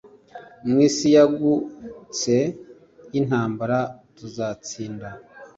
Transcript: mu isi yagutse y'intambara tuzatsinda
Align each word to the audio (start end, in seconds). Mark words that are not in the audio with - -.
mu 0.67 0.77
isi 0.87 1.07
yagutse 1.15 2.35
y'intambara 3.13 3.79
tuzatsinda 4.15 5.07